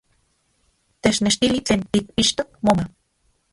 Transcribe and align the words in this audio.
¡Technechtili 1.03 1.59
tlen 1.65 1.81
tikpixtok 1.91 2.49
moma! 2.65 2.85